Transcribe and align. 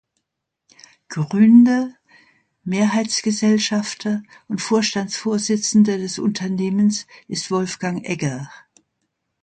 Gründer, 1.09 1.93
Mehrheitsgesellschafter 2.63 4.23
und 4.47 4.59
Vorstandsvorsitzender 4.59 5.99
des 5.99 6.17
Unternehmens 6.17 7.05
ist 7.27 7.51
Wolfgang 7.51 8.03
Egger. 8.03 8.49